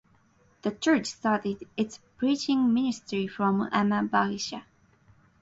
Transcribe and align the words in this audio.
The 0.63 0.71
church 0.71 1.05
started 1.05 1.63
its 1.77 1.99
preaching 2.17 2.73
ministry 2.73 3.27
from 3.27 3.69
Ama 3.71 4.01
Bagicha. 4.11 4.63